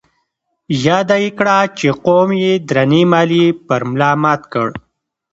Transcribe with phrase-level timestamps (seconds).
[0.85, 4.69] ياده يې کړه چې قوم يې درنې ماليې پر ملا مات کړ.